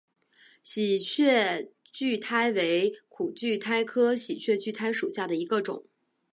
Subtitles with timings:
[0.63, 5.85] 喜鹊苣苔为苦苣苔科喜鹊苣苔属下的一个种。